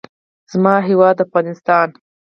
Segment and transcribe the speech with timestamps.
[0.51, 1.87] زما هېواد افغانستان.